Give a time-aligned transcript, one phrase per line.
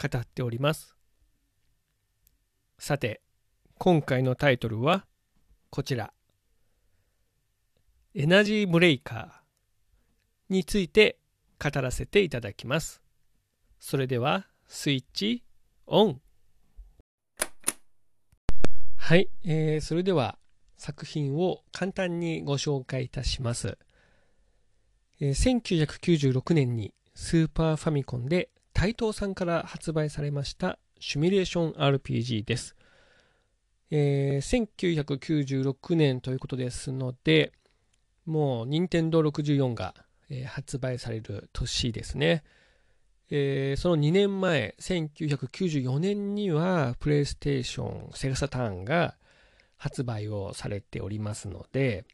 [0.00, 0.96] 語っております。
[2.78, 3.20] さて、
[3.78, 5.06] 今回のタイトルは
[5.70, 6.12] こちら。
[8.14, 9.30] エナジーブレイカー
[10.48, 11.18] について
[11.58, 13.02] 語らせていただきます。
[13.80, 15.42] それではスイッチ
[15.86, 16.20] オン
[18.96, 20.38] はい、えー、それでは
[20.76, 23.78] 作品を簡単にご紹介いたします。
[25.20, 32.74] えー1996年にスーパーファミコンで台東さんから発売されましたシミュレーション RPG です。
[33.90, 37.52] えー1996年ということですので、
[38.26, 39.94] もう任天堂64が、
[40.28, 42.42] えー発売される年ですね。
[43.30, 49.14] えーその2年前、1994年には、プレイステーション、セガサターンが
[49.76, 52.04] 発売をされておりますので、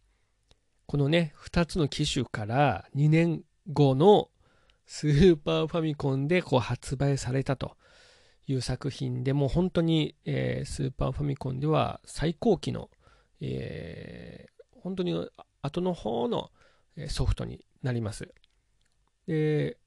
[0.84, 4.28] このね、2つの機種から2年後の
[4.92, 7.76] スーパーファミコンでこう発売されたと
[8.48, 12.90] いう作品でもう本当に、えースーパーファミコンでは最高機の、
[13.40, 15.28] えー本当に
[15.62, 16.50] 後の方の
[17.06, 18.34] ソフトになります。
[19.28, 19.78] で、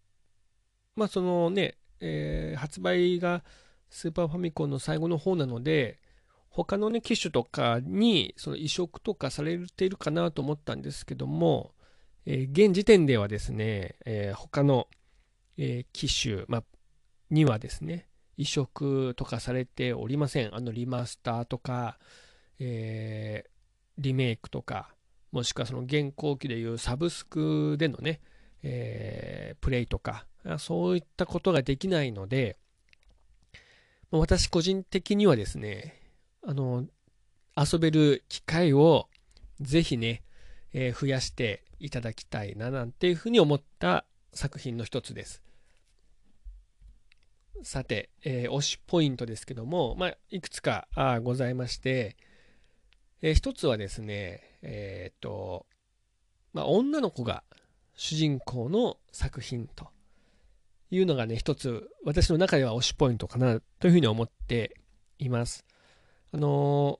[0.95, 3.43] まあそのね、えー発売が
[3.89, 5.99] スーパーファミコンの最後の方なので、
[6.47, 11.73] 他のね、機種とかにその移植とかされているかなと思ったんですけども、
[12.25, 14.87] えー現時点ではですね、えー他の、
[15.57, 16.63] えー機種、ま、
[17.29, 18.07] にはですね、
[18.37, 20.55] 移植とかされておりません。
[20.55, 21.97] あのリマスターとか、
[22.59, 23.49] えー
[23.99, 24.89] リメイクとか、
[25.31, 28.21] もしくはその現行機でいうサブスクでのね、
[28.63, 30.25] えープレイとか、
[30.59, 32.57] そういったことができないので、
[34.11, 35.99] 私個人的にはですね、
[36.43, 36.85] あの、
[37.55, 39.09] 遊べる機会を
[39.59, 40.23] ぜひね、
[40.73, 45.43] えー増やしていただきたいななんていうふうに思った作品の一つです。
[47.61, 52.15] さて、えー推しポイントですけども、まあ、いくつかあございまして、
[53.21, 55.65] えー一つはですね、えーっと、
[56.53, 57.43] まあ、女の子が
[57.95, 59.89] 主人公の作品と
[60.89, 64.77] いうのがね、一つ私の中では推しポイントかなというふうに思って
[65.19, 65.65] います。
[66.31, 66.99] あの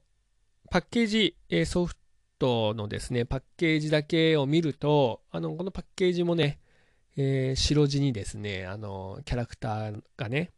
[0.68, 1.96] ーパッケージ、えーソフ
[2.44, 6.60] トのですね、パッケージだけを見ると、あの、このパッケージもね、
[7.16, 10.52] えー白地にですね、あのキャラクターがね、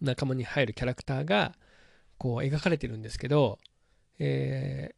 [0.00, 1.56] 仲間に入るキャラクターが、
[2.16, 3.58] こう描かれてるんですけど、
[4.20, 4.94] えー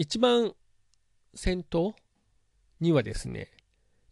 [0.00, 0.52] 一番
[1.34, 1.96] 先頭
[2.78, 3.50] にはですね、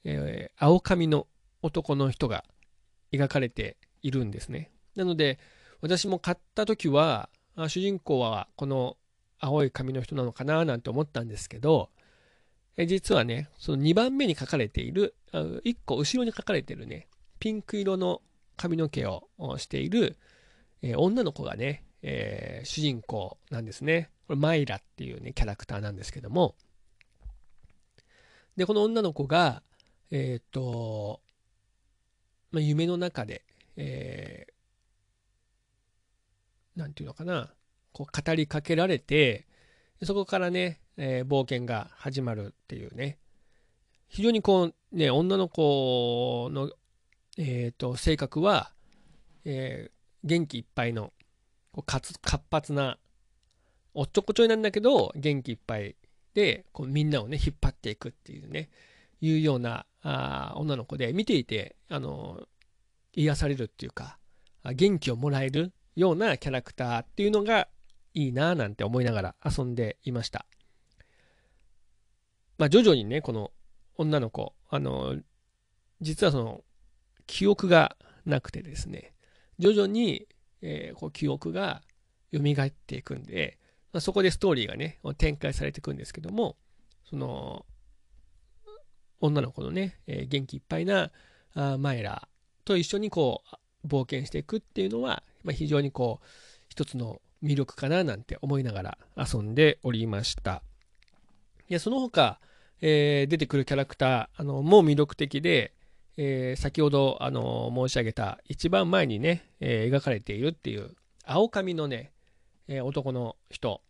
[0.04, 1.26] えー青髪の
[1.60, 2.44] 男の人が
[3.12, 4.70] 描かれているんですね。
[4.94, 5.38] なので、
[5.82, 7.28] 私も買った時は、
[7.68, 8.96] 主人公はこの
[9.38, 11.90] 青い髪の人なのかななんて思ったんですけど、
[12.76, 17.08] え実はね、その2番目に書かれている、あ1個後ろに書かれているね、
[17.38, 18.22] ピンク色の
[18.56, 20.16] 髪の毛をしている、
[20.82, 24.10] え女の子がね、えー主人公なんですね。
[24.26, 26.54] これマイラっていうね、キャラクターなんですけども。
[28.56, 29.62] で、この女の子が、
[30.10, 31.20] えーっと、
[32.50, 33.44] まあ、夢の中で、
[33.76, 34.56] えー
[36.76, 37.54] なんていうのかな、
[37.96, 39.46] こう語りかけられて、
[40.02, 43.16] そこからね、えー冒険が始まるっていうね、
[44.06, 46.70] 非常にこうね、女の子の、
[47.38, 48.70] えーと、性格は、
[49.46, 49.90] えー
[50.24, 51.14] 元気いっぱいの、
[51.72, 52.98] こうかつ活発な、
[53.94, 55.96] おっちょこちょいなんだけど、元気いっぱい
[56.34, 58.68] で、こうみんなをね、引っ張っていくっていうね、
[59.22, 62.46] いうようなあ女の子で、見ていて、あの、
[63.14, 64.18] 癒されるっていうか、
[64.74, 67.68] 元気をもらえるようなキャラクターっていうのが
[68.16, 70.46] いいなぁなんて思いながら遊んでいました。
[72.56, 73.52] まあ、徐々にね、この
[73.98, 75.16] 女の子、あの、
[76.00, 76.64] 実はその、
[77.26, 79.12] 記憶がなくてですね、
[79.58, 80.26] 徐々に、
[80.62, 81.82] えーこう記憶が
[82.32, 83.58] 蘇っていくんで、
[83.92, 86.56] まあ、そこでストーリーがね、展開されていくんですけども、
[87.10, 87.66] その、
[89.20, 91.12] 女の子のね、えー元気いっぱいな
[91.52, 92.26] あマイラ
[92.64, 93.42] と一緒にこ
[93.84, 96.26] う、冒険していくっていうのは、まあ、非常にこう、
[96.70, 100.62] 一つの魅力かななんて思いながら遊んでおりました。
[101.68, 102.40] いや、その他、
[102.80, 105.72] えー出てくるキャラクター、あの、もう魅力的で、
[106.16, 110.94] えー、先ほど、あの申し上げた一番前にね、えー、描かれているっていう
[111.24, 112.12] 青髪のね、
[112.68, 113.82] え、男の人。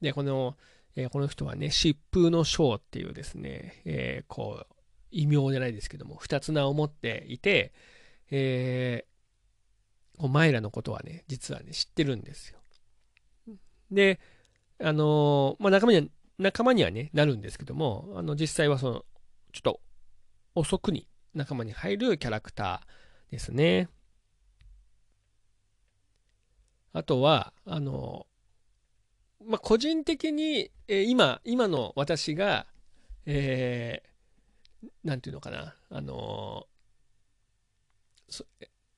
[0.00, 0.56] で、この、
[0.96, 4.74] えこの人はね、疾風の章っていうですね、えこう、
[5.10, 7.72] 異名じゃないですけども、二つ名を持っていて、
[8.30, 12.57] えー、マイラのことはね、実はね、知ってるんですよ。
[13.90, 14.20] で、
[14.80, 16.04] あのまあ、仲間には、
[16.38, 19.04] 仲間にはね、なるんですけども、あの、実際はその、
[19.52, 19.80] ちょっと、
[20.54, 23.88] 遅くに仲間に入るキャラクターですね。
[26.92, 28.26] あとは、あの、
[29.44, 32.66] まあ、個人的に、えー、今、今の私が、
[33.26, 36.66] えー、なんていうのかな、あの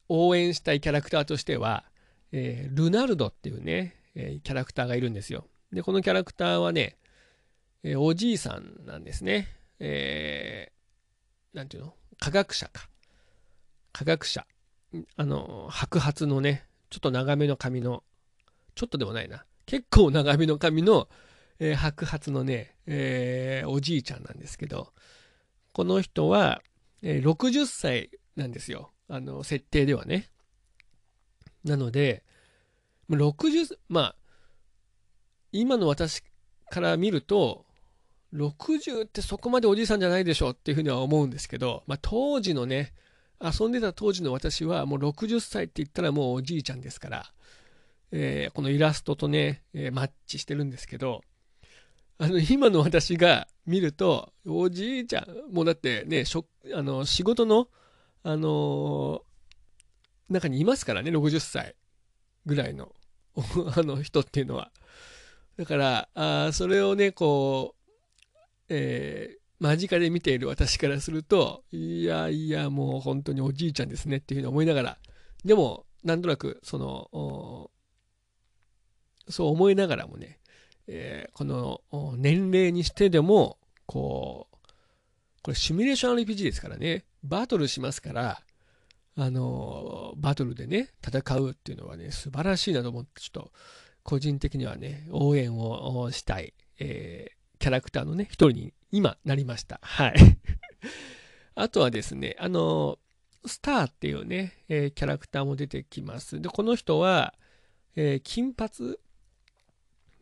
[0.08, 1.84] 応援したいキャラクターとしては、
[2.32, 5.46] えー、ルナルドっていうね、えー、キャラクターがいるんですよ。
[5.72, 6.96] で、このキャラクターはね、
[7.82, 9.48] えー、おじいさんなんですね。
[9.78, 11.94] えー、なんていうの？
[12.18, 12.88] 科学者か。
[13.92, 14.46] 科学者。
[15.16, 18.02] あの、白髪のね、ちょっと長めの髪の、
[18.74, 19.44] ちょっとでもないな。
[19.66, 21.08] 結構長めの髪の、
[21.60, 24.92] えー、白髪のね、えー、おじいちゃんなんですけど、
[25.72, 26.60] この人は、
[27.02, 28.90] えー、60歳なんですよ。
[29.08, 30.28] あの、設定ではね。
[31.64, 32.24] なので、
[33.16, 34.16] 60、まあ、
[35.52, 36.22] 今の私
[36.70, 37.64] から見ると、
[38.34, 42.92] 60ってそこまでおじいさんじゃないでしょっていうふうには思うんですけど、まあ、当時のね、
[43.40, 47.32] 遊んでた当時の私はもう60歳って言ったらもうおじいちゃんですから、
[48.12, 51.22] えー、このイラストとね、えー、マッチしてるんですけど、
[52.18, 57.68] あの、今の私が見ると、おじいちゃん、もうだってね、しょあの仕事の、
[58.22, 61.74] あのー、中にいますからね、60歳
[62.44, 62.92] ぐらいの、
[63.76, 64.70] あの人っていうのは。
[65.56, 67.90] だから、あそれをね、こう、
[68.68, 74.98] えー、間近で見ている私からすると、いやいや、もう本当におじいちゃんですねっていうふうに思いながら、
[75.44, 77.70] でも、なんとなく、その、
[79.28, 80.38] そう思いながらもね、
[80.86, 81.82] えー、この
[82.16, 84.56] 年齢にしてでも、こう、
[85.42, 88.42] これシミュレーション RPG ですからね、バトルしますから、
[89.16, 93.52] あの、バトルでね、戦うっていうのはね、素晴らしいなと思って、ちょっと、
[94.02, 99.78] 個人的にはね、応援をしたい、えー、キャラクターのね、一人に今なりました。
[99.82, 100.14] はい。
[101.54, 102.98] あとはですね、あの、
[103.46, 106.40] スターっていうね、えー、キャラクターも出てきます。
[106.40, 107.34] で、この人は、
[107.96, 108.96] えー、金髪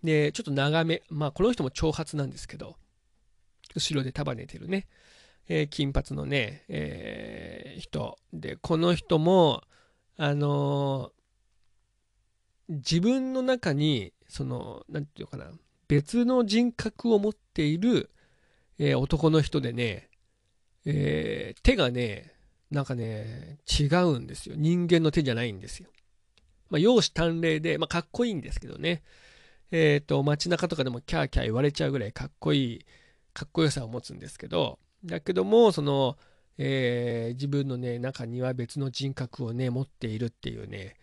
[0.03, 1.03] で、ちょっと長め。
[1.09, 2.77] まあ、この人も長髪なんですけど、
[3.75, 4.87] 後ろで束ねてるね、
[5.49, 8.19] えー、金髪のね、えー、人。
[8.33, 9.63] で、この人も、
[10.17, 15.51] あのー、自分の中に、その、なんていうかな、
[15.89, 18.11] 別の人格を持っている、
[18.79, 20.11] えー、男の人でね、
[20.85, 22.35] え、手がね、
[22.71, 24.55] なんかね、違うんですよ。
[24.57, 25.89] 人間の手じゃないんですよ。
[26.69, 29.03] まあ、容姿端麗で、まあ、かっこいいんですけどね。
[29.71, 32.87] えっ、と、街中とかでもキャーキャー言われちゃうぐらいかっこいい、
[33.33, 36.17] かっこよさを持つんですけど、だけども、その、
[36.59, 40.97] えー、自分のね、中には別の人格をね、持っているっていうね、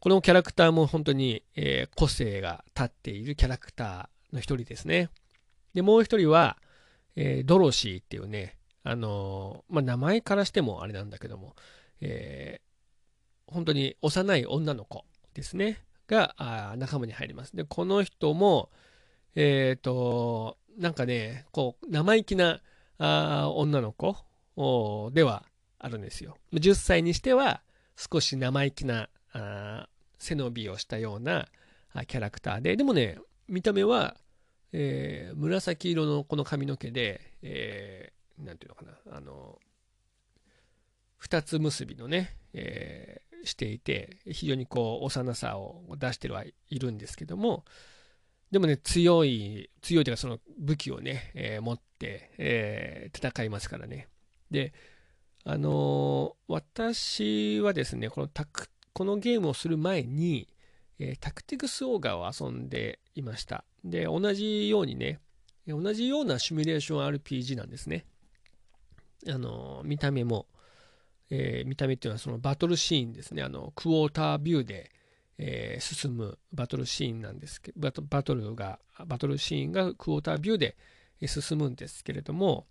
[0.00, 5.10] このキャラクターも本当に、えー、個性が立っているキャラクターの一人ですね。
[5.72, 6.58] で、もう一人は、
[7.16, 11.56] えー、ドロシーっていうね、あのまあ、名前からしてもあれなんだけども、
[12.02, 12.60] え
[13.46, 15.82] 本当に幼い女の子ですね。
[16.06, 17.56] があ仲間に入ります。
[17.56, 18.70] で、この人も、
[19.34, 22.60] えっ、と、なんかね、こう、生意気な
[22.98, 24.16] 女の子
[25.12, 25.44] では
[25.78, 26.36] あるんですよ。
[26.52, 27.62] 10歳にしては
[27.96, 29.08] 少し生意気な
[30.18, 31.48] 背伸びをしたような
[32.06, 34.16] キャラクターで、でもね、見た目は、
[34.72, 39.58] えー、紫色のこの髪の毛で、えー、なんていうのかな、あの、
[41.16, 47.64] 二つ結びのね、えしていて、非常にこう、幼さを出してはいるんですけども、
[48.54, 54.06] でもね、強い、強いというかその武器をね、えー、持って、えー、戦いますからね。
[54.52, 54.72] で、
[55.42, 60.46] あのー、私はですね、このタク、このゲームをする前に、
[61.00, 63.64] えタクティクスオーガを遊んでいました。
[63.82, 65.18] で、同じようにね、
[65.66, 68.06] 同じようなシミュレーション RPG なんですね。
[69.28, 70.46] あの見た目も、
[71.28, 74.92] え、見た目っていうのはそのバトルシーンですね、あの、クォータービューで、
[75.38, 80.76] えー、進むバトルシーンなんですけど、バトルが、バトルシーンがクォータービューで
[81.26, 82.66] 進むんですけれども、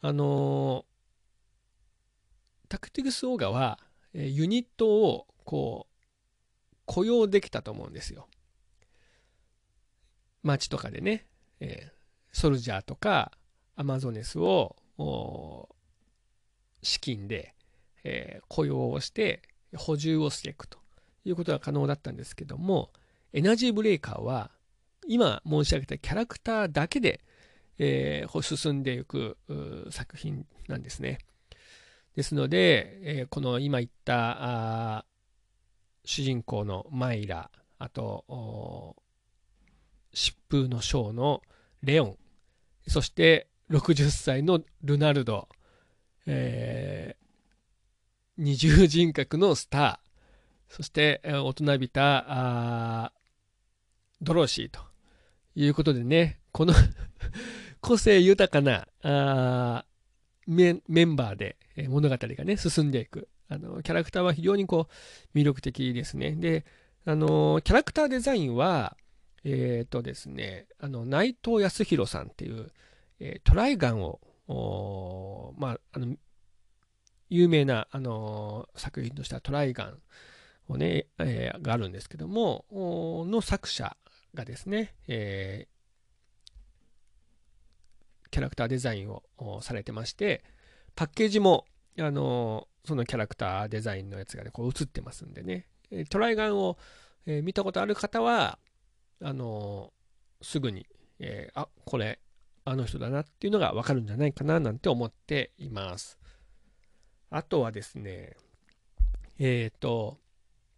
[0.00, 3.78] あのー、タクティクスオーガは、
[4.12, 5.94] ユニットをこう、
[6.86, 8.28] 雇用できたと思うんですよ。
[10.42, 11.26] 街とかでね、
[11.60, 13.32] えー、ソルジャーとか
[13.76, 14.76] アマゾネスを
[16.82, 17.54] 資金で、
[18.04, 19.42] えー、雇用をして
[19.74, 20.78] 補充をしていくと
[21.24, 22.90] いうことが可能だったんですけども、
[23.32, 24.50] エナジーブレイカーは
[25.06, 27.20] 今申し上げたキャラクターだけで、
[27.78, 29.36] えー、進んでいく
[29.90, 31.18] 作品なんですね。
[32.14, 35.04] ですので、えー、この今言った
[36.04, 38.94] 主人公のマイラ、あと、
[40.14, 41.42] 疾風のショーの
[41.82, 42.18] レオン、
[42.86, 45.48] そして60歳のルナルド、
[46.26, 50.03] えー、二重人格のスター、
[50.68, 53.12] そして大人びた
[54.20, 54.80] ドローシーと
[55.54, 56.74] いうことでね、この
[57.80, 59.84] 個性豊かなあ
[60.46, 61.56] メメンバーで
[61.88, 63.28] 物語がね、進んでいく。
[63.48, 64.88] あの、キャラクターは非常にこ
[65.34, 66.32] う、魅力的ですね。
[66.32, 66.64] で、
[67.04, 68.96] あの、キャラクターデザインは、
[69.44, 72.72] えっ、ー、とですね、あの、内藤康弘さんっていう、
[73.20, 76.16] えー、トライガンを、まあ、あの、
[77.28, 79.98] 有名な、あの、作品としてはトライガン
[80.68, 83.96] をね、えー、があるんですけども、の作者
[84.34, 89.22] がですね、えー、キャラクターデザインを
[89.62, 90.42] されてまして、
[90.96, 91.66] パッケージも、
[91.98, 95.66] あの、そのキャラクターデザインのやつがね、こう映ってますんでね、
[96.10, 96.76] トライガンを、
[97.26, 98.58] えー、見たことある方は、
[99.22, 99.92] あの
[100.42, 100.86] すぐに、
[101.18, 102.20] えー、あ、これ、
[102.66, 106.18] あの人だなっていうのがわかるんじゃないかななんて思っています。
[107.30, 108.36] あとはですね、
[109.38, 110.18] えっ、ー、と、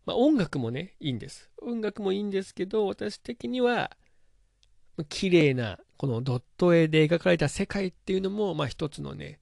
[0.07, 1.51] まあ、音楽もね、いいんです。
[1.61, 3.91] 音楽もいいんですけど、私的には、
[5.09, 9.41] 綺麗な、このドット絵で描かれた世界っていうのも、まあ一つのね、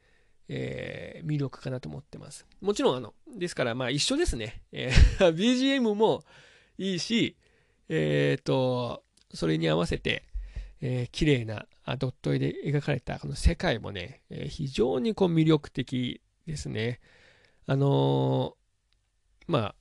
[0.49, 2.47] えー、魅力かなと思ってます。
[2.61, 4.62] もちろん、あの、ですから、まあ一緒ですね。
[4.73, 6.25] えー、 BGM も
[6.78, 7.37] いいし、
[7.90, 9.04] えっ、ー、と、
[9.35, 10.25] それに合わせて、
[10.80, 11.66] えー、綺麗な
[11.99, 17.00] ドット絵で描かれたこの世界もね、えー、非常にこう魅力的ですね。
[17.66, 19.75] あのー、まあ、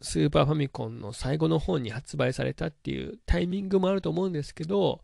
[0.00, 5.02] スーパーファミコンの最後の方に発売されたっていうタイミングもあると思うんですけど、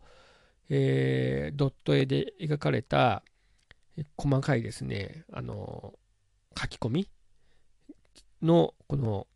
[0.69, 3.23] えー、ドット絵で描かれた
[4.17, 5.93] 細かいですね、あの
[6.59, 7.09] 書き込み
[8.41, 9.27] のこの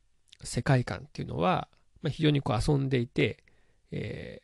[0.44, 1.68] 世界観っていうのは、
[2.02, 3.44] まあ、非常にこう遊んでいて、
[3.92, 4.42] え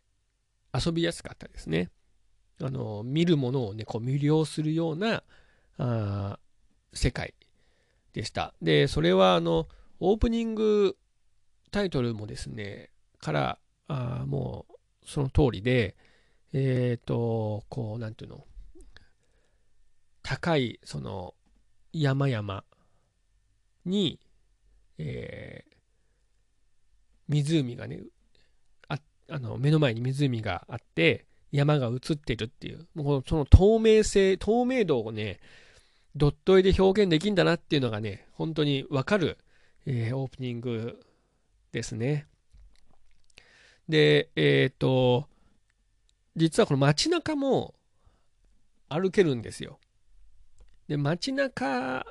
[0.73, 1.89] ー、遊びやすかったですね。
[2.59, 5.23] あの見るものをね、こう魅了するような
[5.77, 6.39] あ
[6.93, 7.35] 世界
[8.13, 8.53] でした。
[8.61, 9.67] で、それはあの、
[9.99, 10.97] オープニング
[11.77, 12.89] タイトルもですね、
[13.21, 14.73] からあもう
[15.05, 15.95] その通りで、
[16.51, 18.45] えっ、ー、と、こう、なんていうの、
[20.23, 21.35] 高い、その、
[21.93, 22.63] 山々
[23.85, 24.19] に、
[24.97, 25.75] えー、
[27.29, 28.01] 湖がね、
[28.87, 28.97] あ
[29.29, 35.39] あの目の前に湖があって、山が映ってるっていう、もうその透明性、透明度をね、
[36.15, 39.37] ドット絵で表現できんだなっていうのがね、本当にわかる、
[39.85, 40.99] えー、オープニング
[41.71, 42.27] ですね。
[43.89, 45.27] で、えっ、ー、と、
[46.35, 47.73] 実はこの街中も
[48.89, 49.79] 歩けるんですよ。
[50.87, 52.05] で、街中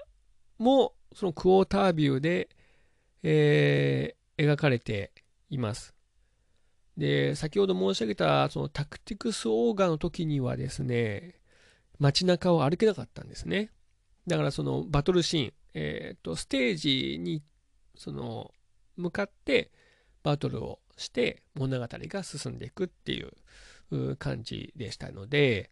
[0.59, 2.49] もそのクォータービューで、
[3.23, 5.13] えー、描かれて
[5.51, 5.95] います。
[6.97, 11.35] で、先ほど申し上げたそのタクティクスオーガの時にはですね、
[11.99, 13.71] 街中を歩けなかったんですね。
[14.27, 17.43] だからそのバトルシーン、えっ、ー、と、ステージに
[17.97, 18.51] その
[18.97, 19.71] 向かって
[20.23, 25.71] バトルをして物語が進んでいくっていう感じでしたので、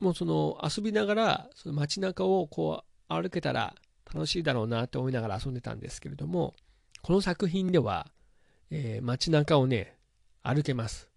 [0.00, 3.74] もうその遊びながらその街中をこう歩けたら
[4.12, 6.54] 楽しいだろうなって思いながら遊んでたんですけれども、
[7.02, 8.06] この作品では、
[8.70, 9.96] えー、街中をね、
[10.42, 11.08] 歩けます。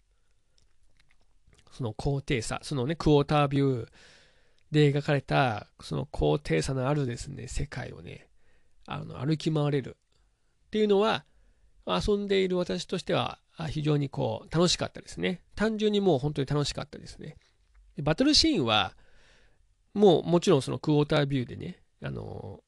[1.72, 3.88] その高低差、そのね、クォータービュー
[4.72, 8.28] で描かれた、その高低差のあるですね、世界をね、
[8.86, 9.96] あの歩き回れる
[10.72, 11.26] っていうのは、
[11.86, 15.42] 遊んでいる私としては非常にこう楽しかったですね。
[15.54, 17.36] 単純にもう本当に楽しかったですね。
[18.02, 18.96] バトルシーンは、
[19.94, 22.64] もうもちろんそのクォータービューでね、あの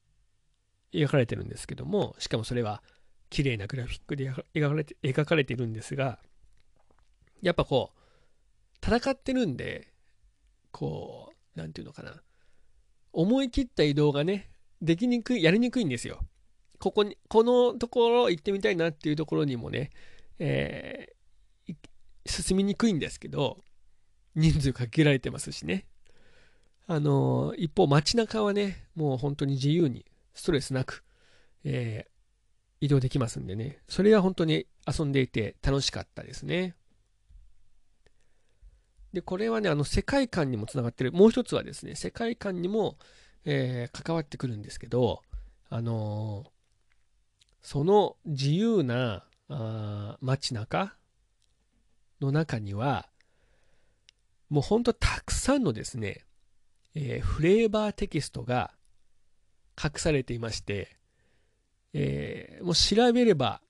[0.92, 2.82] 描かれてるんですけども、しかもそれは
[3.30, 6.18] 綺麗なグラフィックで描かれて描かれているんですが、
[7.40, 9.94] やっぱこう、戦ってるんで、
[10.72, 12.20] こう、なんていうのかな、
[13.14, 14.50] 思い切った移動がね、
[14.82, 16.20] できにくい、やりにくいんですよ。
[16.78, 19.90] ここに、このところ行ってみたいなっていうところにもね、
[20.38, 21.74] えー、
[22.26, 23.58] 進みにくいんですけど、
[24.34, 25.86] 人数かけられてますしね。
[26.86, 30.04] あの、一方街中はね、もう本当に自由に、
[30.34, 31.04] ストレスなく、
[31.62, 36.74] えー、移動できますんでね、それは本当に遊んでいて楽しかったですね。
[39.14, 41.12] で、これはね、あの世界観にもつながってる。
[41.12, 42.98] もう一つはですね、世界観にも、
[43.44, 45.22] えー、関わってくるんですけど、
[45.70, 46.53] あのー、
[47.64, 50.94] その自由なあ街中
[52.20, 53.08] の中には、
[54.50, 56.26] もうほんとたくさんのですね、
[56.94, 58.70] えー、フレーバーテキストが
[59.82, 60.98] 隠されていまして、
[61.94, 63.62] えー、もう調べれば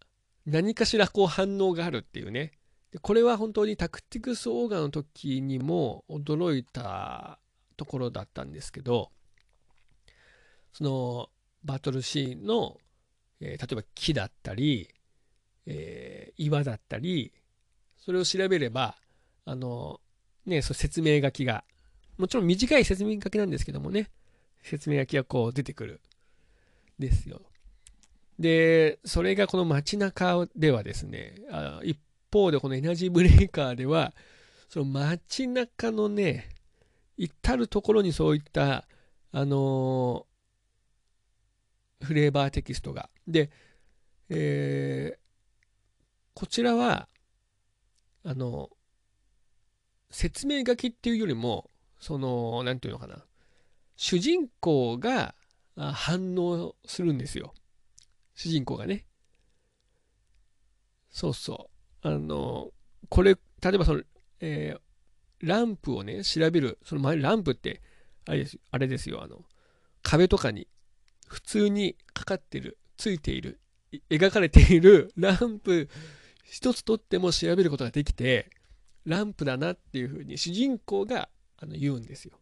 [0.45, 2.53] 何かしらこう反応があるっていうね。
[3.01, 7.39] これは本当にタクティクスオーガの時にも驚いた
[7.77, 9.11] ところだったんですけど、
[10.73, 11.31] その
[11.65, 12.77] バトルシーンの、
[13.41, 14.89] えー、例えば木だったり、
[15.67, 17.33] えー、岩だったり、
[17.99, 18.97] それを調べれば、
[19.45, 20.01] あの、
[20.47, 21.65] ね、そ説明書きが、
[22.19, 24.11] もちろん短い説明書きなんですけどもね、
[24.63, 26.01] 説明書きがこう出てくる。
[26.99, 27.41] ですよ。
[28.39, 31.99] で、それがこの街中ではですね、あ一
[32.33, 34.15] 方でこのエナジーブレーカーでは、
[34.69, 36.49] その街中のね、
[37.17, 38.87] 至るところにそういった、
[39.33, 43.09] あのー、フレーバーテキストが。
[43.27, 43.51] で、
[44.29, 45.19] えー、
[46.35, 47.09] こちらは、
[48.25, 48.71] あの、
[50.11, 53.25] 説明書きっていうよりも、その、なんていうのかな、
[53.97, 55.35] 主人公が
[55.77, 57.55] 反応するんですよ。
[58.35, 59.07] 主人公がね。
[61.11, 61.71] そうそ
[62.03, 62.09] う。
[62.09, 62.73] あの、
[63.09, 64.03] これ、例えばその、
[64.41, 67.83] えー、ランプをね、調べる、その前、ランプって、
[68.27, 69.45] あれですあれですよ、あの、
[70.03, 70.69] 壁とかに
[71.29, 73.61] 普通にかかってる、ついている、
[74.11, 75.89] 描かれているランプ
[76.45, 78.51] 一つとっても調べることができて、
[79.05, 82.39] ランプだなっていうふうに主人公があの言うんですよ。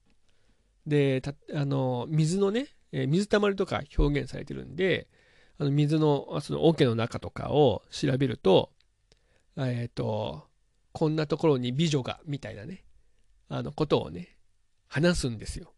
[0.86, 1.22] で、
[1.54, 5.08] あの、水のね、水たまりとか表現されてるんで、
[5.58, 8.70] あの水のその桶の中とかを調べると、
[9.56, 10.46] えっ、ー、と、
[10.92, 12.84] こんなところに美女が、みたいなね、
[13.48, 14.36] あのことをね、
[14.88, 15.72] 話すんですよ。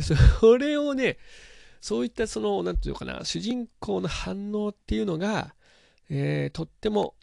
[0.00, 1.18] それをね、
[1.84, 5.54] そういったその、なんていうかな、主人公の反応っていうのが、
[6.08, 7.14] えー、とっても、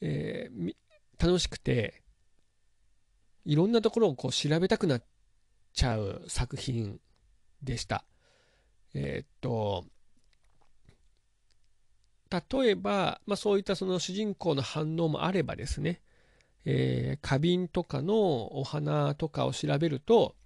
[0.00, 0.74] えー、
[1.18, 2.02] 楽しくて、
[3.44, 5.04] いろんなところをこう調べたくなっ
[5.74, 6.98] ちゃう作品
[7.62, 8.06] でした。
[8.94, 9.84] えー、っと、
[12.30, 16.00] 例えば、まあ、そういったその主人公の反応もあればですね、
[16.64, 20.36] えー、花瓶とかのお花とかを調べると、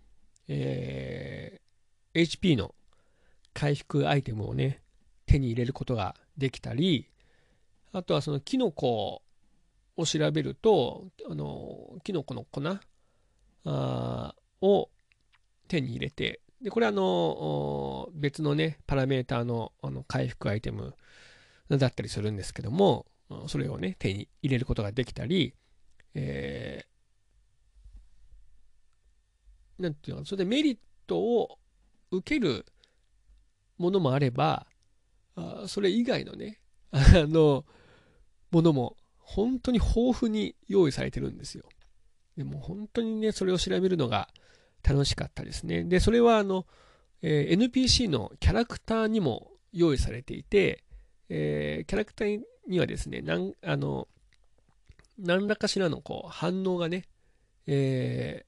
[0.49, 2.75] えー、HP の
[3.55, 4.81] 回復アイテムをね、
[5.27, 7.09] 手に入れることができたり、
[7.93, 9.23] あとはそのキノコ
[9.97, 12.63] を調べると、あの、キノコの粉
[13.65, 14.89] あを
[15.69, 20.95] 手に入れて、で、これあの、別のね、パラメーターのあの回復アイテム
[21.69, 23.07] だったりするんですけども、
[23.49, 25.55] それをね、手に入れることができたり、
[26.15, 31.59] えー、なんていうのそれでメリットを
[32.11, 32.67] 受ける
[33.79, 34.67] ものもあれば、
[35.35, 37.65] あそれ以外のね、 あの、
[38.51, 41.65] ものも本当に豊富に用意されてるんですよ。
[42.37, 44.29] でも本当にね、それを調べるのが
[44.83, 45.85] 楽しかったですね。
[45.85, 46.67] で、それはあの、
[47.23, 50.85] えー、NPC のキャラクターにも用意されていて、
[51.29, 54.09] えー、キャラクターにはですね、なんあの
[55.19, 57.05] 何らかしらのこう反応がね、
[57.67, 58.45] え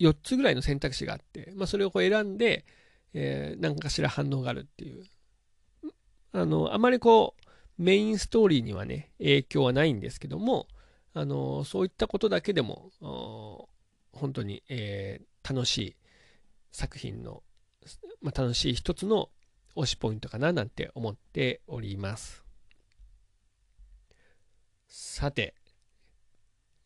[0.00, 2.64] ー、4つぐらいの選択肢があって、まあ、それをこう選んで、
[3.14, 5.04] えー、何かしら反応があるっていう。
[6.32, 10.66] あの、あまりこう、メインストーリーにはね、影響はないんですけども、
[11.14, 12.90] あの、そういったことだけでも、
[14.12, 15.96] 本当に、えー、楽しい
[16.72, 17.42] 作品の、
[18.20, 19.30] まあ、楽しい一つの
[19.76, 22.44] 推しポイントかななんて思っております。
[24.86, 25.54] さて、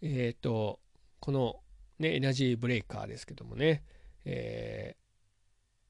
[0.00, 0.80] えっ、ー、と、
[1.20, 1.60] この
[1.98, 3.82] ね、エナジーブレイカーですけどもね、
[4.24, 4.96] え、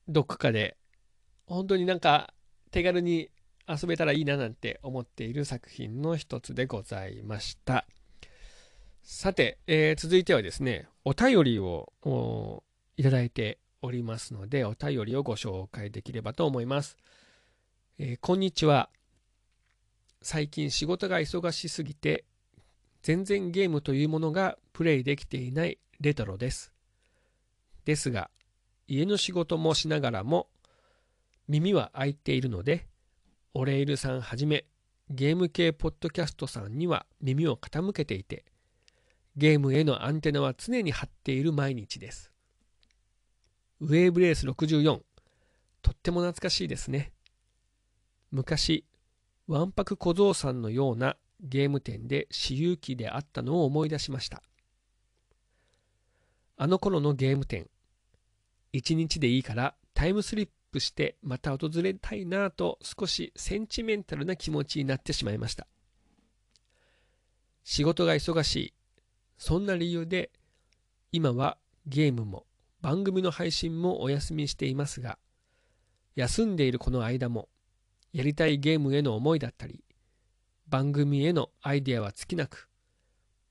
[0.09, 0.77] どっかで
[1.47, 2.33] 本当になんか
[2.71, 3.31] 手軽に
[3.69, 7.87] 遊べたらいいななんて思っている作品の一つでございました。
[9.03, 11.93] さて、えー、続いてはですね、お便りを
[12.97, 16.97] いただいておりますので、お便りをご紹介できればと思います。
[17.99, 18.90] えー、こんにちは。
[20.23, 22.25] 最近仕事が忙しすぎて、
[23.03, 26.73] 全然ゲームというものがプレイできていないレトロです。
[27.85, 28.31] ですが、
[28.87, 30.49] 家の仕事もしながらも、
[31.49, 32.87] 耳は開いているので、
[33.55, 34.64] オレイルさんはじめ、
[35.11, 38.44] ゲーム系ポッドキャストさんには耳を傾けていて、
[39.37, 42.31] ゲームへのアンテナは常に張っている毎日です。
[43.81, 45.01] ウェーブレース64、
[45.83, 47.12] とっても懐かしいですね。
[48.31, 48.85] 昔、
[49.47, 54.42] わんぱく小僧さんのようなゲーム店で私有機であったのを思い出しました。
[56.57, 57.68] あの頃のゲーム店。
[58.77, 65.69] 一日でいいからタイムスリップしてまた訪れたいなぁと少しセンチメンタルな気持ちになってしまいました。
[67.63, 68.75] 仕事が忙しい。
[69.39, 70.33] そんな理由で
[71.13, 71.57] 今は
[71.87, 72.47] ゲームも
[72.81, 75.19] 番組の配信もお休みしていますが、
[76.17, 77.49] 休んでいるこの間も
[78.13, 79.85] やりたいゲームへの思いだったり、
[80.67, 82.69] 番組へのアイデアは尽きなく、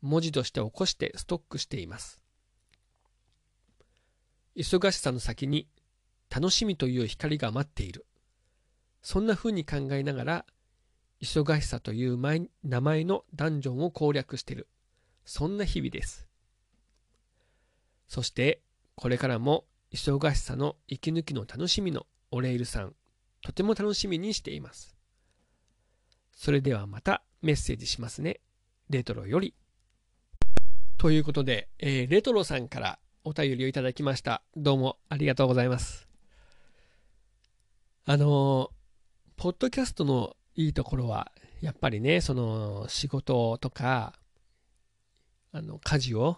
[0.02, 2.23] 文字として起こしてストックしています。
[4.56, 5.68] 忙しさの先に
[6.30, 8.06] 楽しみという光が待っている。
[9.02, 10.46] そんな風に考えながら、
[11.22, 12.18] 忙しさという
[12.63, 14.68] 名前のダンジョンを攻略している。
[15.26, 16.28] そんな日々です。
[18.08, 18.62] そして、
[18.96, 22.96] これからも忙しさの息抜きの楽しみのオレイルさん、
[23.42, 24.96] とても楽しみにしています。
[26.32, 28.39] それではまたメッセージしますね。
[28.89, 29.54] レトロより。
[30.98, 34.42] ということで、えー、レトロさんからお便りをいただきました。
[34.58, 36.10] どうもありがとうございます。
[38.06, 38.70] あの
[39.38, 41.32] ポッドキャストのいいところは、
[41.62, 44.12] やっぱりね、その仕事とか、
[45.54, 46.36] あの家事を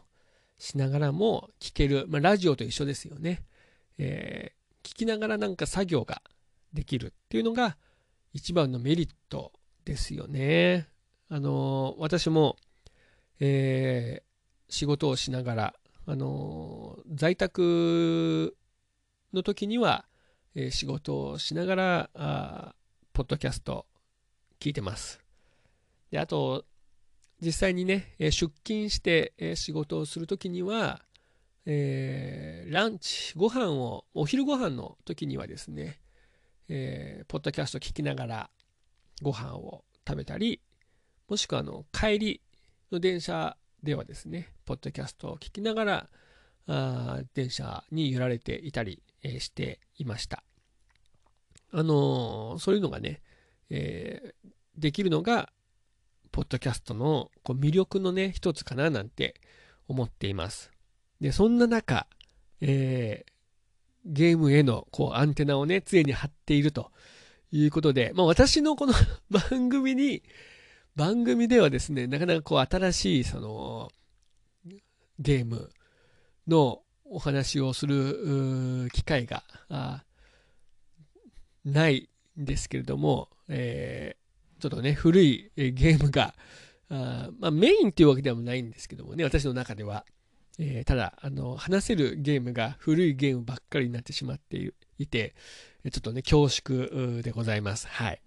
[0.59, 3.41] しながらも聞ける、まあ、ラジオと一緒ですよね。
[3.97, 6.21] えー、聞きながらなんか作業が
[6.71, 7.77] できるっていうのが
[8.31, 9.51] 一番のメリット
[9.85, 10.87] ですよね。
[11.29, 12.57] あの私も、
[13.39, 15.73] えー、仕事をしながら
[16.07, 18.55] あの在宅
[19.33, 20.05] の時には、
[20.55, 22.75] えー、仕事をしながらあ
[23.13, 23.85] ポッドキャスト
[24.59, 25.19] 聞いてます。
[26.11, 26.65] であと
[27.41, 31.01] 実際にねえ出勤してえ仕事をする時には、
[31.65, 35.99] えー、ランチご飯をお昼ご飯の時にはですね、
[36.69, 38.49] えー、ポッドキャスト聞きながら
[39.21, 40.61] ご飯を食べたり
[41.27, 42.41] もしくはあの帰り
[42.91, 46.09] の電車ではですね、ポッドキャストを聞きながら、
[46.67, 50.43] あ電車に揺られていたり、えー、していました。
[51.71, 53.21] あのー、そういうのがね、
[53.69, 55.51] えー、できるのが、
[56.31, 59.35] ポッドキャストのこう魅力のね、一つかななんて
[59.87, 60.71] 思っています。
[61.21, 62.07] で、そんな中、
[62.61, 63.31] えー、
[64.05, 66.91] ゲームへのこうアンテナをね、常に張っていると
[67.51, 68.93] いうことで、まあ私のこの
[69.29, 70.23] 番組に、
[70.95, 73.91] 番組ではですね、なかなかこう新しいその
[75.19, 75.69] ゲーム
[76.47, 79.43] のお話をする機会が
[81.63, 86.33] ないんですけれども、えー、ちょっとね、古いゲームが、
[86.89, 90.05] あまあ、メインっていうわけではないんですけどもね、私の中では。
[90.57, 95.35] えー、ただ、あの、話せるゲームが古いゲームばっかりになってしまっていて、
[95.91, 97.87] ちょっとね、恐縮でございます。
[97.87, 98.21] はい。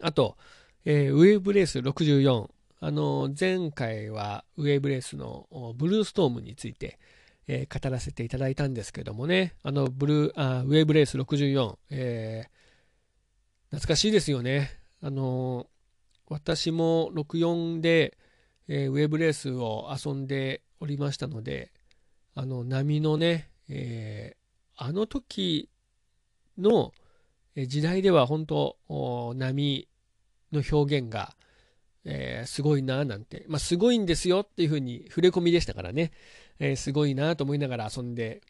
[0.00, 0.36] あと、
[0.84, 2.48] えー、ウェーブレース64。
[2.80, 6.98] あの、前回はウェーブレースのブルーストームについて、
[7.46, 14.70] えー、語らせていただいたんですけどもね、あの、ブルー、あウェーブレース64、えー、懐かしいですよね。
[15.02, 15.66] あの、
[16.28, 18.16] 私も64で、
[18.66, 21.72] えー、ウェーブレースを遊んでおりましたので、
[22.34, 25.68] あの、波のね、えー、あの時
[26.56, 26.92] の
[27.56, 29.88] 時代では本当、波
[30.52, 31.36] の表現が、
[32.04, 36.12] えー、すごいななんて、まあ、すごいんですよっていうふうに触れ込みでしたからね、
[36.58, 38.40] えー、すごいなと思いながら遊んで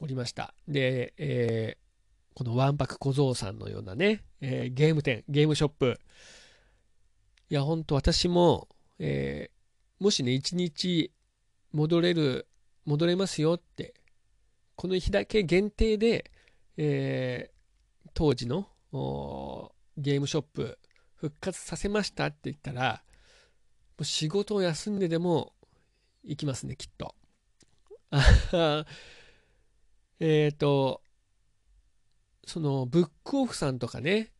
[0.00, 0.54] おりました。
[0.66, 5.98] で、えー、このわんぱく小僧さんのようなね、えゲーム店、ゲームショップ。
[7.50, 8.68] いや、ほんと私も、
[8.98, 9.50] え
[9.98, 11.10] もしね、一日
[11.72, 12.46] 戻れる、
[12.84, 13.94] 戻れますよって、
[14.76, 16.30] この日だけ限定で、
[16.76, 17.50] え
[18.14, 18.68] 当時の
[19.96, 20.78] ゲームショップ
[21.18, 23.02] 復活させましたって言ったら、
[23.98, 25.52] もう仕事を休んででも
[26.24, 27.14] 行きますね、きっと。
[30.20, 31.02] えっと、
[32.46, 34.32] そのブックオフさんとかね、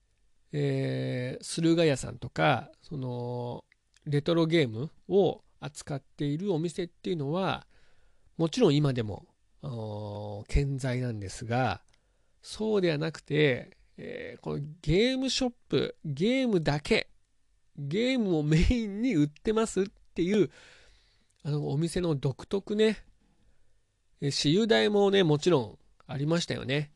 [0.53, 3.64] えー、駿河屋さんとか、その
[4.05, 7.67] レトロゲームを扱っているお店っていうのは、
[8.37, 9.27] もちろん今でも
[10.47, 11.83] 健在なんですが、
[12.41, 17.08] そうではなくて、えー、このゲームショップ、ゲームだけ、
[17.76, 19.84] ゲームをメインに売ってますっ
[20.14, 20.50] ていう、
[21.42, 23.04] あの、お店の独特ね、
[24.20, 26.92] 私有代もね、もちろんありましたよね。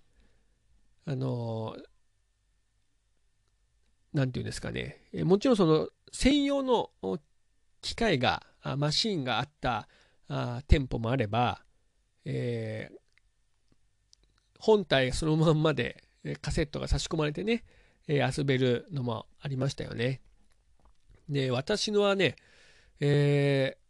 [1.04, 1.76] あの、
[4.12, 5.02] なんていうんですかね。
[5.12, 6.90] えもちろんその専用の
[7.80, 9.88] 機械が、マシンがあった
[10.28, 11.64] あ店舗もあれば、
[12.24, 12.96] えー、
[14.60, 16.04] 本体そのまんまで
[16.40, 17.64] カセットが差し込まれてね、
[18.08, 20.20] え遊べるのもありましたよね。
[21.28, 22.36] で、私のはね、
[23.00, 23.82] えー、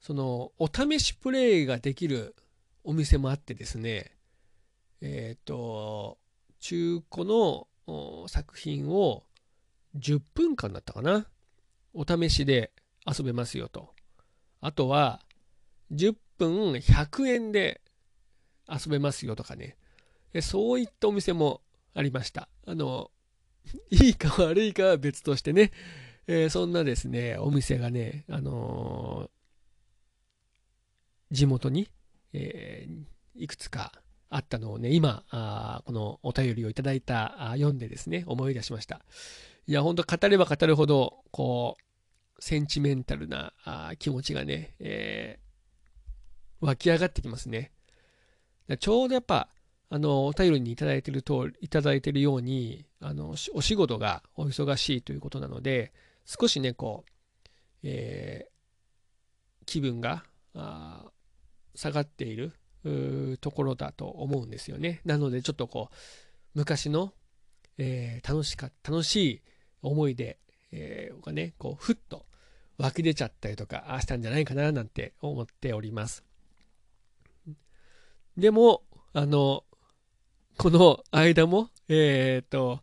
[0.00, 2.34] そのお試しプレイができる
[2.82, 4.12] お店もあってですね
[5.02, 6.16] えっ、ー、と
[6.60, 7.66] 中古の
[8.26, 9.24] 作品を
[9.98, 11.26] 10分間だったかな
[11.92, 12.72] お試しで
[13.06, 13.90] 遊べますよと
[14.62, 15.20] あとは
[15.92, 17.82] 10分100円で
[18.66, 19.76] 遊べますよとかね
[20.40, 21.62] そういったお店も
[21.94, 23.10] ありましたあの
[23.90, 25.72] いいか悪いかは別としてね、
[26.26, 31.90] えー、そんなですねお店がねあのー、地元に、
[32.32, 33.92] えー、いくつか
[34.30, 39.00] あったのをね、今、あこのお便りをいただいた、あ読んでですね、思い出しました。
[39.66, 45.38] いや、ほんと語れば語るほど、こう、センチメンタルなあ気持ちがね、え、
[46.60, 47.72] 湧き上がってきますね。
[48.80, 49.48] ちょうどやっぱ、
[49.90, 55.92] あの、お便りにいただいていると、いただいているように、あの、お仕事がお忙しいということなので、
[56.24, 57.10] 少しね、こう、
[57.82, 60.24] えー、気分が
[61.74, 62.52] 下がっている
[63.40, 65.00] ところだと思うんですよね。
[65.04, 65.94] なのでちょっとこう
[66.54, 67.12] 昔の、
[67.76, 69.42] えー、楽しか楽しい
[69.82, 70.38] 思い出、
[70.72, 72.26] えー、がねこうふっと
[72.78, 76.24] 湧き出ちゃったりとかしたんじゃないかななんて思っております。
[78.36, 79.64] でもあの
[80.58, 82.80] この間もえっ、ー、と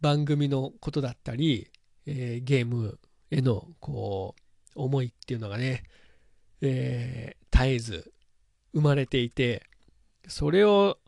[0.00, 1.68] 番組のことだったり、
[2.06, 2.98] えー、ゲーム
[3.32, 4.40] へのこう
[4.76, 5.82] 思いっていうのがね、
[6.60, 8.12] えー、絶えず
[8.72, 9.64] 生まれていて、
[10.28, 10.98] それを、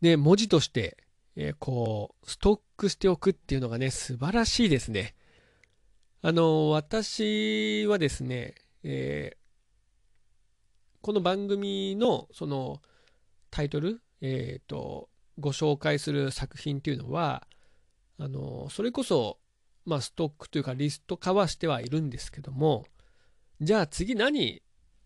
[0.00, 0.96] ね、文字として、
[1.36, 5.14] え、こう、ストックしておくっていうのがね、素晴らしいですね。
[6.22, 9.36] あの、私はですね、えー、
[11.00, 12.82] この番組の、その、
[13.50, 17.46] タイトル、えっ、ー、と、ご紹介する作品っていうのは、
[18.18, 19.38] あの、それこそ、
[19.84, 22.86] まあ、ストックというかリスト化はしてはいるんですけども、
[23.60, 24.62] じゃあ次何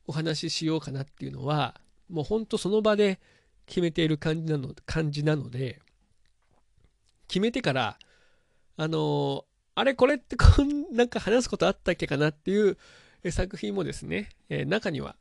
[0.07, 3.19] お話ししようかなっていうのは、もうほんとその場で
[3.65, 5.81] 決めている感じなの感じなので、
[7.27, 7.99] 決めてから、
[8.77, 12.77] あのあれこれってこんなんか話すことあったっけかなっていう
[13.31, 15.17] 作品もですね、え、中には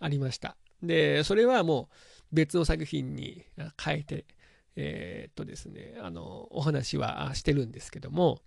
[0.00, 0.56] ありました。
[0.82, 1.94] で、それはもう
[2.32, 3.44] 別の作品に
[3.82, 4.24] 変えて、
[4.76, 8.40] えー、っとですね、あの、お話はしてるんですけども、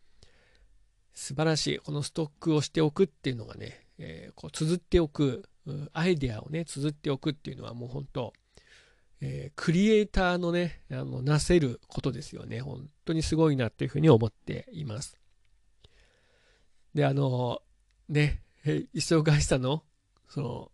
[1.13, 5.47] 素晴らしい、このストックをしておくっていうのがね、えー、こう綴っておく
[5.93, 8.33] アイデアをね、綴っておくっていうのはもう本当、
[9.21, 12.61] えー、クリエイターのね、あの、なせることですよね。
[12.61, 15.17] 本当にすごいなっていうふうに思っています。
[16.93, 17.61] で、あの、
[18.09, 19.83] ね、忙しさの、
[20.29, 20.71] その、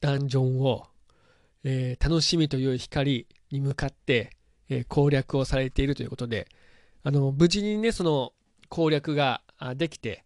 [0.00, 0.86] ダンジョンを、
[1.64, 4.30] えー、楽しみという光に向かって、
[4.68, 6.48] えー、攻略をされているということで、
[7.02, 8.32] あの、無事にね、その
[8.68, 9.42] 攻略が
[9.76, 10.24] できて、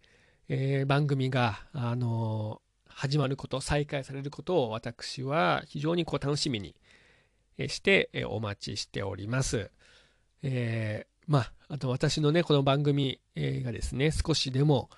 [0.49, 6.75] えー、番組が、あの始まること、再開されることを私は非常にこう楽しみに
[7.59, 9.71] してえお待ちしております。
[10.43, 14.89] えー、まあ、あと私のね、この番組がですね、少しでも、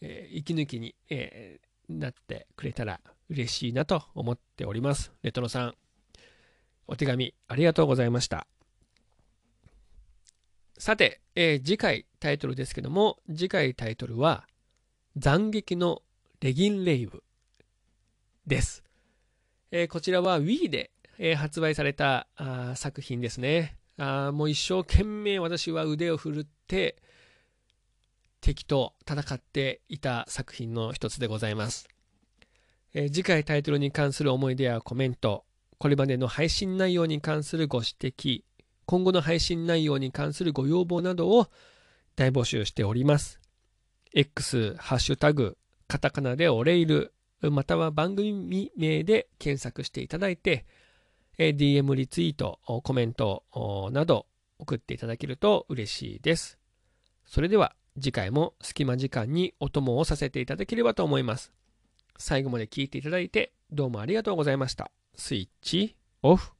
[0.00, 5.12] えー、息抜きに、えー、なってくれたら嬉しいなと思っております。
[5.22, 5.74] レトロさん、
[6.86, 8.46] お手紙ありがとうございました。
[10.78, 14.46] さて、えー、次回タイトルですけども、次回タイトルは、
[15.20, 16.02] 斬撃の
[16.40, 17.24] レギンレイブ
[18.46, 18.84] です。
[19.70, 24.32] えー、こちらは Wii で、えー、発売されたあ作品ですねあ。
[24.32, 26.96] もう一生懸命私は腕を振るって
[28.40, 31.88] 敵と戦っていた作品の一つでございます。
[32.98, 35.44] え、次回タイトルに関する思い出やコメント、
[35.76, 38.42] これまでの配信内容に関するご指摘、
[38.86, 41.48] 今後の配信内容に関するご要望などを
[42.14, 43.38] 大募集しております。
[44.14, 50.64] X、ハッシュタグ、カタカナでオレイル、または番組名で検索していただいて、
[51.36, 54.24] DM リツイート、コメントなど
[54.58, 56.58] 送っていただけると嬉しいです。
[57.26, 61.52] それでは次回も隙間時間にお供をさせていただければと思います。
[62.18, 64.90] 最後まで聞いていただいてどうもありがとうございました。
[65.14, 66.55] スイッチオフ。